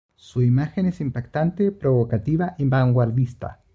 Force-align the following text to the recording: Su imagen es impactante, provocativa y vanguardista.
Su 0.15 0.41
imagen 0.41 0.87
es 0.87 0.99
impactante, 0.99 1.71
provocativa 1.71 2.55
y 2.57 2.65
vanguardista. 2.65 3.59